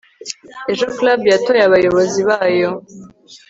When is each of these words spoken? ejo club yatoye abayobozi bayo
ejo 0.71 0.85
club 0.97 1.21
yatoye 1.33 1.61
abayobozi 1.65 2.19
bayo 2.29 2.69